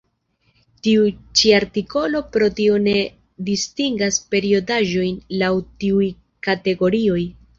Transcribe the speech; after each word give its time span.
Tiu 0.85 1.03
ĉi 1.41 1.51
artikolo 1.57 2.21
pro 2.37 2.47
tio 2.61 2.79
ne 2.87 2.95
distingas 3.51 4.17
periodaĵojn 4.33 5.21
laŭ 5.43 5.53
tiuj 5.83 6.11
kategorioj. 6.49 7.21